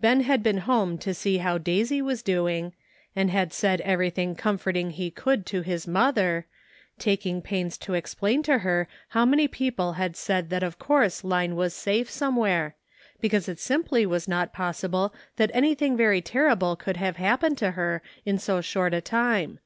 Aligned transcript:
Ben 0.00 0.22
had 0.22 0.42
been 0.42 0.58
home 0.66 0.98
to 0.98 1.14
see 1.14 1.38
how 1.38 1.56
Daisy 1.56 2.02
was 2.02 2.20
doing, 2.24 2.72
and 3.14 3.30
had 3.30 3.52
said 3.52 3.80
every 3.82 4.10
thing 4.10 4.34
comforting 4.34 4.90
he 4.90 5.08
could 5.08 5.46
to 5.46 5.60
his 5.62 5.86
mother, 5.86 6.46
taking 6.98 7.40
pains 7.40 7.78
to 7.78 7.94
explain 7.94 8.42
to 8.42 8.58
her 8.58 8.88
how 9.10 9.24
many 9.24 9.46
people 9.46 9.92
had 9.92 10.16
said 10.16 10.50
that 10.50 10.64
of 10.64 10.80
course 10.80 11.22
Line 11.22 11.54
was 11.54 11.74
safe 11.74 12.10
somewhere, 12.10 12.74
because 13.20 13.48
it 13.48 13.60
simply 13.60 14.04
was 14.04 14.26
not 14.26 14.52
possible 14.52 15.14
that 15.36 15.52
any 15.54 15.76
thing 15.76 15.96
very 15.96 16.20
terrible 16.20 16.74
could 16.74 16.96
have 16.96 17.14
happened 17.14 17.56
to 17.58 17.70
her 17.70 18.02
in 18.26 18.36
so 18.36 18.60
short 18.60 18.92
a 18.92 19.00
time. 19.00 19.60